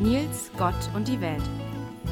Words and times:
Nils, 0.00 0.50
Gott 0.58 0.74
und 0.94 1.08
die 1.08 1.22
Welt. 1.22 1.42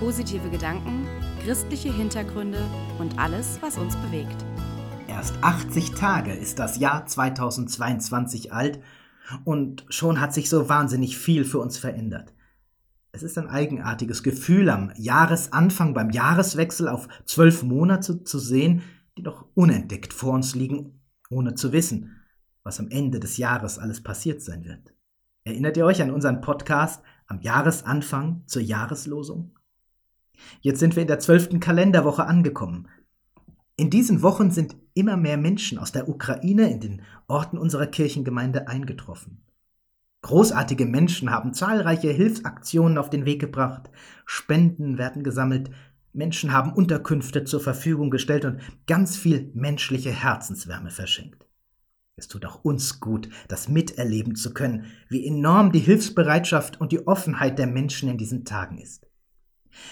Positive 0.00 0.48
Gedanken, 0.48 1.06
christliche 1.44 1.92
Hintergründe 1.92 2.58
und 2.98 3.18
alles, 3.18 3.58
was 3.60 3.76
uns 3.76 3.94
bewegt. 3.96 4.36
Erst 5.06 5.34
80 5.42 5.90
Tage 5.90 6.32
ist 6.32 6.58
das 6.58 6.78
Jahr 6.78 7.04
2022 7.04 8.54
alt 8.54 8.80
und 9.44 9.84
schon 9.90 10.22
hat 10.22 10.32
sich 10.32 10.48
so 10.48 10.70
wahnsinnig 10.70 11.18
viel 11.18 11.44
für 11.44 11.58
uns 11.58 11.76
verändert. 11.76 12.32
Es 13.12 13.22
ist 13.22 13.36
ein 13.36 13.48
eigenartiges 13.48 14.22
Gefühl, 14.22 14.70
am 14.70 14.90
Jahresanfang 14.96 15.92
beim 15.92 16.08
Jahreswechsel 16.08 16.88
auf 16.88 17.08
zwölf 17.26 17.62
Monate 17.62 18.24
zu 18.24 18.38
sehen, 18.38 18.82
die 19.18 19.22
noch 19.22 19.44
unentdeckt 19.54 20.14
vor 20.14 20.32
uns 20.32 20.54
liegen, 20.54 21.02
ohne 21.28 21.54
zu 21.54 21.72
wissen, 21.72 22.22
was 22.62 22.80
am 22.80 22.88
Ende 22.88 23.20
des 23.20 23.36
Jahres 23.36 23.78
alles 23.78 24.02
passiert 24.02 24.40
sein 24.40 24.64
wird. 24.64 24.95
Erinnert 25.46 25.76
ihr 25.76 25.86
euch 25.86 26.02
an 26.02 26.10
unseren 26.10 26.40
Podcast 26.40 27.04
am 27.28 27.40
Jahresanfang 27.40 28.42
zur 28.46 28.62
Jahreslosung? 28.62 29.52
Jetzt 30.60 30.80
sind 30.80 30.96
wir 30.96 31.02
in 31.02 31.06
der 31.06 31.20
zwölften 31.20 31.60
Kalenderwoche 31.60 32.24
angekommen. 32.24 32.88
In 33.76 33.88
diesen 33.88 34.22
Wochen 34.22 34.50
sind 34.50 34.74
immer 34.94 35.16
mehr 35.16 35.36
Menschen 35.36 35.78
aus 35.78 35.92
der 35.92 36.08
Ukraine 36.08 36.68
in 36.68 36.80
den 36.80 37.02
Orten 37.28 37.58
unserer 37.58 37.86
Kirchengemeinde 37.86 38.66
eingetroffen. 38.66 39.44
Großartige 40.22 40.84
Menschen 40.84 41.30
haben 41.30 41.54
zahlreiche 41.54 42.10
Hilfsaktionen 42.10 42.98
auf 42.98 43.08
den 43.08 43.24
Weg 43.24 43.40
gebracht, 43.40 43.88
Spenden 44.24 44.98
werden 44.98 45.22
gesammelt, 45.22 45.70
Menschen 46.12 46.52
haben 46.52 46.72
Unterkünfte 46.72 47.44
zur 47.44 47.60
Verfügung 47.60 48.10
gestellt 48.10 48.44
und 48.44 48.60
ganz 48.88 49.16
viel 49.16 49.52
menschliche 49.54 50.10
Herzenswärme 50.10 50.90
verschenkt. 50.90 51.45
Es 52.18 52.28
tut 52.28 52.46
auch 52.46 52.64
uns 52.64 52.98
gut, 53.00 53.28
das 53.46 53.68
miterleben 53.68 54.36
zu 54.36 54.54
können, 54.54 54.86
wie 55.10 55.26
enorm 55.26 55.70
die 55.70 55.80
Hilfsbereitschaft 55.80 56.80
und 56.80 56.90
die 56.90 57.06
Offenheit 57.06 57.58
der 57.58 57.66
Menschen 57.66 58.08
in 58.08 58.16
diesen 58.16 58.46
Tagen 58.46 58.78
ist. 58.78 59.06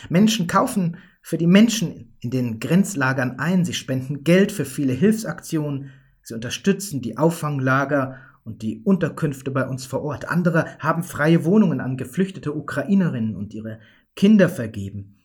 Menschen 0.08 0.46
kaufen 0.46 0.96
für 1.20 1.36
die 1.36 1.46
Menschen 1.46 2.16
in 2.20 2.30
den 2.30 2.60
Grenzlagern 2.60 3.38
ein, 3.38 3.66
sie 3.66 3.74
spenden 3.74 4.24
Geld 4.24 4.52
für 4.52 4.64
viele 4.64 4.94
Hilfsaktionen, 4.94 5.90
sie 6.22 6.32
unterstützen 6.32 7.02
die 7.02 7.18
Auffanglager 7.18 8.16
und 8.42 8.62
die 8.62 8.82
Unterkünfte 8.82 9.50
bei 9.50 9.68
uns 9.68 9.84
vor 9.84 10.02
Ort. 10.02 10.26
Andere 10.26 10.78
haben 10.78 11.02
freie 11.02 11.44
Wohnungen 11.44 11.82
an 11.82 11.98
geflüchtete 11.98 12.54
Ukrainerinnen 12.54 13.36
und 13.36 13.52
ihre 13.52 13.80
Kinder 14.16 14.48
vergeben 14.48 15.18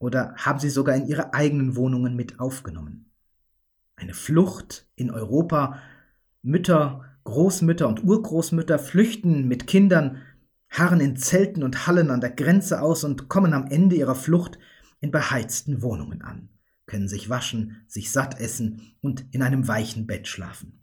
oder 0.00 0.34
haben 0.36 0.58
sie 0.58 0.70
sogar 0.70 0.96
in 0.96 1.06
ihre 1.06 1.32
eigenen 1.32 1.76
Wohnungen 1.76 2.16
mit 2.16 2.40
aufgenommen. 2.40 3.12
Eine 3.94 4.14
Flucht 4.14 4.88
in 4.96 5.12
Europa 5.12 5.78
Mütter, 6.42 7.04
Großmütter 7.24 7.86
und 7.86 8.02
Urgroßmütter 8.02 8.78
flüchten 8.78 9.46
mit 9.46 9.66
Kindern, 9.66 10.22
harren 10.70 11.00
in 11.00 11.16
Zelten 11.16 11.62
und 11.62 11.86
Hallen 11.86 12.10
an 12.10 12.20
der 12.20 12.30
Grenze 12.30 12.80
aus 12.80 13.04
und 13.04 13.28
kommen 13.28 13.52
am 13.52 13.66
Ende 13.66 13.96
ihrer 13.96 14.14
Flucht 14.14 14.58
in 15.00 15.10
beheizten 15.10 15.82
Wohnungen 15.82 16.22
an, 16.22 16.48
können 16.86 17.08
sich 17.08 17.28
waschen, 17.28 17.84
sich 17.86 18.10
satt 18.10 18.40
essen 18.40 18.94
und 19.02 19.26
in 19.32 19.42
einem 19.42 19.68
weichen 19.68 20.06
Bett 20.06 20.28
schlafen. 20.28 20.80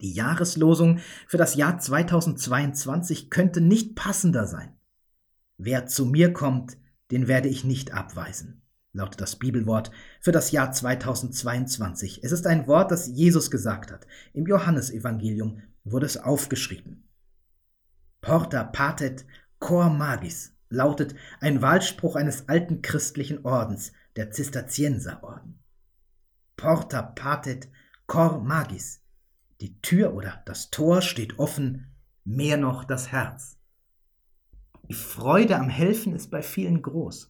Die 0.00 0.12
Jahreslosung 0.12 0.98
für 1.26 1.36
das 1.36 1.54
Jahr 1.54 1.78
2022 1.78 3.30
könnte 3.30 3.60
nicht 3.60 3.94
passender 3.94 4.46
sein. 4.46 4.74
Wer 5.58 5.86
zu 5.86 6.06
mir 6.06 6.32
kommt, 6.32 6.78
den 7.10 7.28
werde 7.28 7.48
ich 7.48 7.64
nicht 7.64 7.92
abweisen 7.92 8.59
lautet 8.92 9.20
das 9.20 9.36
Bibelwort 9.36 9.90
für 10.20 10.32
das 10.32 10.50
Jahr 10.50 10.72
2022. 10.72 12.24
Es 12.24 12.32
ist 12.32 12.46
ein 12.46 12.66
Wort, 12.66 12.90
das 12.90 13.06
Jesus 13.06 13.50
gesagt 13.50 13.92
hat. 13.92 14.06
Im 14.32 14.46
Johannesevangelium 14.46 15.62
wurde 15.84 16.06
es 16.06 16.16
aufgeschrieben. 16.16 17.08
Porta 18.20 18.64
patet 18.64 19.24
cor 19.58 19.90
magis 19.90 20.52
lautet 20.70 21.14
ein 21.40 21.60
Wahlspruch 21.60 22.16
eines 22.16 22.48
alten 22.48 22.80
christlichen 22.80 23.44
Ordens, 23.44 23.92
der 24.16 24.30
Zisterzienserorden. 24.30 25.58
Porta 26.56 27.02
patet 27.02 27.68
cor 28.06 28.40
magis. 28.42 29.02
Die 29.60 29.78
Tür 29.82 30.14
oder 30.14 30.42
das 30.46 30.70
Tor 30.70 31.02
steht 31.02 31.38
offen, 31.38 31.92
mehr 32.24 32.56
noch 32.56 32.84
das 32.84 33.12
Herz. 33.12 33.58
Die 34.88 34.94
Freude 34.94 35.56
am 35.56 35.68
Helfen 35.68 36.14
ist 36.14 36.30
bei 36.30 36.42
vielen 36.42 36.82
groß. 36.82 37.29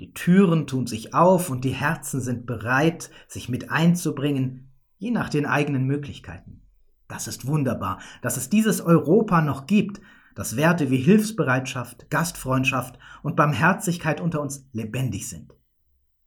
Die 0.00 0.14
Türen 0.14 0.66
tun 0.66 0.86
sich 0.86 1.14
auf 1.14 1.50
und 1.50 1.64
die 1.64 1.74
Herzen 1.74 2.20
sind 2.20 2.46
bereit, 2.46 3.10
sich 3.26 3.48
mit 3.48 3.70
einzubringen, 3.70 4.70
je 4.98 5.10
nach 5.10 5.28
den 5.28 5.46
eigenen 5.46 5.84
Möglichkeiten. 5.84 6.62
Das 7.08 7.26
ist 7.26 7.46
wunderbar, 7.46 7.98
dass 8.22 8.36
es 8.36 8.48
dieses 8.48 8.80
Europa 8.80 9.40
noch 9.40 9.66
gibt, 9.66 10.00
dass 10.34 10.56
Werte 10.56 10.90
wie 10.90 10.98
Hilfsbereitschaft, 10.98 12.10
Gastfreundschaft 12.10 12.98
und 13.22 13.34
Barmherzigkeit 13.34 14.20
unter 14.20 14.40
uns 14.40 14.68
lebendig 14.72 15.28
sind. 15.28 15.54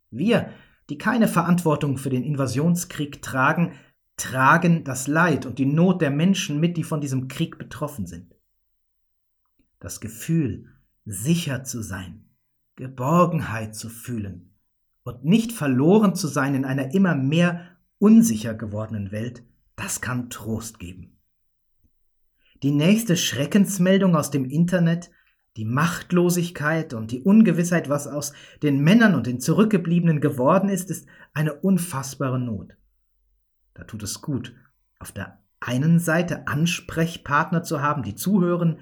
Wir, 0.09 0.49
die 0.89 0.97
keine 0.97 1.29
Verantwortung 1.29 1.97
für 1.97 2.09
den 2.09 2.23
Invasionskrieg 2.23 3.21
tragen, 3.21 3.71
tragen 4.17 4.83
das 4.83 5.07
Leid 5.07 5.45
und 5.45 5.59
die 5.59 5.65
Not 5.65 6.01
der 6.01 6.11
Menschen 6.11 6.59
mit, 6.59 6.75
die 6.75 6.83
von 6.83 6.99
diesem 6.99 7.29
Krieg 7.29 7.57
betroffen 7.57 8.05
sind. 8.05 8.35
Das 9.79 10.01
Gefühl, 10.01 10.67
sicher 11.05 11.63
zu 11.63 11.81
sein, 11.81 12.25
Geborgenheit 12.75 13.75
zu 13.75 13.89
fühlen 13.89 14.53
und 15.03 15.25
nicht 15.25 15.51
verloren 15.51 16.15
zu 16.15 16.27
sein 16.27 16.55
in 16.55 16.65
einer 16.65 16.93
immer 16.93 17.15
mehr 17.15 17.67
unsicher 17.97 18.53
gewordenen 18.53 19.11
Welt, 19.11 19.43
das 19.75 20.01
kann 20.01 20.29
Trost 20.29 20.79
geben. 20.79 21.17
Die 22.63 22.71
nächste 22.71 23.17
Schreckensmeldung 23.17 24.15
aus 24.15 24.29
dem 24.29 24.45
Internet, 24.45 25.11
die 25.57 25.65
Machtlosigkeit 25.65 26.93
und 26.93 27.11
die 27.11 27.21
Ungewissheit, 27.21 27.89
was 27.89 28.07
aus 28.07 28.33
den 28.61 28.83
Männern 28.83 29.15
und 29.15 29.27
den 29.27 29.39
Zurückgebliebenen 29.39 30.21
geworden 30.21 30.69
ist, 30.69 30.89
ist 30.89 31.07
eine 31.33 31.53
unfassbare 31.55 32.39
Not. 32.39 32.77
Da 33.73 33.83
tut 33.83 34.03
es 34.03 34.21
gut, 34.21 34.55
auf 34.99 35.11
der 35.11 35.39
einen 35.59 35.99
Seite 35.99 36.47
Ansprechpartner 36.47 37.63
zu 37.63 37.81
haben, 37.81 38.03
die 38.03 38.15
zuhören, 38.15 38.79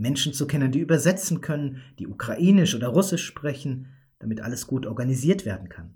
Menschen 0.00 0.32
zu 0.32 0.46
kennen, 0.46 0.72
die 0.72 0.80
übersetzen 0.80 1.40
können, 1.40 1.82
die 1.98 2.06
ukrainisch 2.06 2.74
oder 2.74 2.88
russisch 2.88 3.24
sprechen, 3.24 3.88
damit 4.18 4.40
alles 4.40 4.66
gut 4.66 4.86
organisiert 4.86 5.44
werden 5.44 5.68
kann. 5.68 5.94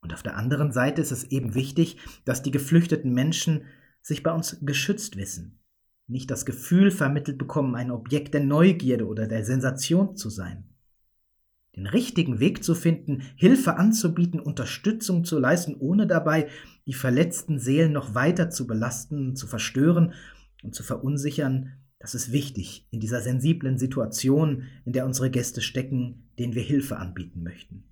Und 0.00 0.12
auf 0.12 0.22
der 0.22 0.36
anderen 0.36 0.70
Seite 0.70 1.02
ist 1.02 1.10
es 1.10 1.24
eben 1.24 1.54
wichtig, 1.54 1.96
dass 2.24 2.42
die 2.42 2.50
geflüchteten 2.50 3.12
Menschen 3.12 3.62
sich 4.02 4.22
bei 4.22 4.32
uns 4.32 4.58
geschützt 4.60 5.16
wissen, 5.16 5.58
nicht 6.06 6.30
das 6.30 6.46
Gefühl 6.46 6.90
vermittelt 6.90 7.38
bekommen, 7.38 7.74
ein 7.74 7.90
Objekt 7.90 8.34
der 8.34 8.44
Neugierde 8.44 9.06
oder 9.06 9.26
der 9.26 9.44
Sensation 9.44 10.14
zu 10.14 10.30
sein. 10.30 10.64
Den 11.74 11.86
richtigen 11.86 12.38
Weg 12.38 12.62
zu 12.62 12.74
finden, 12.74 13.22
Hilfe 13.34 13.76
anzubieten, 13.76 14.40
Unterstützung 14.40 15.24
zu 15.24 15.38
leisten, 15.38 15.74
ohne 15.74 16.06
dabei 16.06 16.48
die 16.86 16.94
verletzten 16.94 17.58
Seelen 17.58 17.92
noch 17.92 18.14
weiter 18.14 18.50
zu 18.50 18.66
belasten, 18.66 19.36
zu 19.36 19.46
verstören 19.46 20.14
und 20.62 20.74
zu 20.74 20.82
verunsichern, 20.82 21.72
das 21.98 22.14
ist 22.14 22.32
wichtig 22.32 22.86
in 22.90 23.00
dieser 23.00 23.20
sensiblen 23.20 23.78
Situation, 23.78 24.64
in 24.84 24.92
der 24.92 25.06
unsere 25.06 25.30
Gäste 25.30 25.60
stecken, 25.60 26.28
denen 26.38 26.54
wir 26.54 26.62
Hilfe 26.62 26.98
anbieten 26.98 27.42
möchten. 27.42 27.84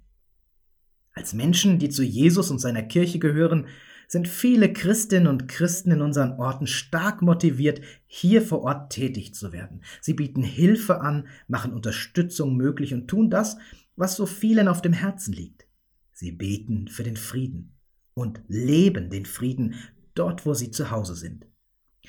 Als 1.13 1.33
Menschen, 1.33 1.79
die 1.79 1.89
zu 1.89 2.03
Jesus 2.03 2.51
und 2.51 2.59
seiner 2.59 2.83
Kirche 2.83 3.19
gehören, 3.19 3.67
sind 4.09 4.29
viele 4.29 4.73
Christinnen 4.73 5.29
und 5.29 5.49
Christen 5.49 5.93
in 5.93 6.03
unseren 6.03 6.33
Orten 6.33 6.67
stark 6.67 7.23
motiviert, 7.23 7.81
hier 8.07 8.43
vor 8.43 8.63
Ort 8.63 8.93
tätig 8.93 9.35
zu 9.35 9.53
werden. 9.53 9.83
Sie 10.01 10.15
bieten 10.15 10.43
Hilfe 10.43 11.01
an, 11.01 11.27
machen 11.49 11.73
Unterstützung 11.73 12.57
möglich 12.57 12.93
und 12.93 13.09
tun 13.09 13.31
das, 13.31 13.57
was 13.97 14.17
so 14.17 14.27
vielen 14.27 14.69
auf 14.69 14.83
dem 14.83 14.93
Herzen 14.93 15.33
liegt. 15.33 15.67
Sie 16.13 16.33
beten 16.33 16.89
für 16.89 17.03
den 17.03 17.17
Frieden 17.17 17.77
und 18.15 18.41
leben 18.49 19.09
den 19.11 19.25
Frieden 19.25 19.75
dort, 20.15 20.47
wo 20.47 20.55
sie 20.55 20.71
zu 20.71 20.91
Hause 20.91 21.15
sind. 21.15 21.47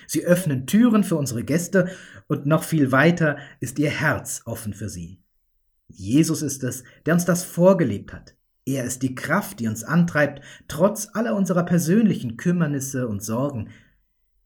Sie 0.07 0.25
öffnen 0.25 0.67
Türen 0.67 1.03
für 1.03 1.15
unsere 1.15 1.43
Gäste 1.43 1.89
und 2.27 2.45
noch 2.45 2.63
viel 2.63 2.91
weiter 2.91 3.37
ist 3.59 3.79
ihr 3.79 3.89
Herz 3.89 4.41
offen 4.45 4.73
für 4.73 4.89
sie. 4.89 5.19
Jesus 5.87 6.41
ist 6.41 6.63
es, 6.63 6.83
der 7.05 7.13
uns 7.13 7.25
das 7.25 7.43
vorgelebt 7.43 8.13
hat. 8.13 8.35
Er 8.65 8.83
ist 8.83 9.03
die 9.03 9.13
Kraft, 9.13 9.59
die 9.59 9.67
uns 9.67 9.83
antreibt, 9.83 10.41
trotz 10.67 11.09
aller 11.13 11.35
unserer 11.35 11.63
persönlichen 11.63 12.35
Kümmernisse 12.35 13.07
und 13.07 13.23
Sorgen. 13.23 13.69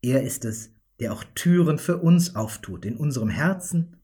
Er 0.01 0.24
ist 0.24 0.44
es, 0.44 0.74
der 1.00 1.13
auch 1.13 1.24
Türen 1.36 1.78
für 1.78 1.98
uns 1.98 2.36
auftut, 2.36 2.86
in 2.86 2.98
unserem 2.98 3.30
Herzen, 3.30 3.95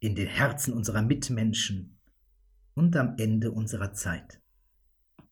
in 0.00 0.14
den 0.14 0.28
Herzen 0.28 0.74
unserer 0.74 1.02
Mitmenschen 1.02 1.98
und 2.74 2.96
am 2.96 3.14
Ende 3.16 3.50
unserer 3.50 3.92
Zeit. 3.94 4.40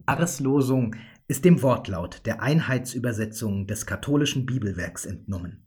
Jahreslosung 0.09 0.97
ist 1.29 1.45
dem 1.45 1.63
Wortlaut 1.63 2.25
der 2.25 2.41
Einheitsübersetzung 2.41 3.67
des 3.67 3.87
katholischen 3.87 4.47
Bibelwerks 4.47 5.05
entnommen. 5.05 5.67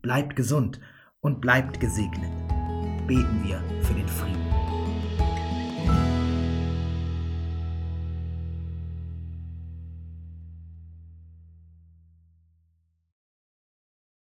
Bleibt 0.00 0.34
gesund 0.34 0.80
und 1.20 1.40
bleibt 1.40 1.78
gesegnet. 1.78 2.32
Beten 3.06 3.42
wir 3.44 3.62
für 3.82 3.94
den 3.94 4.08
Frieden. 4.08 4.51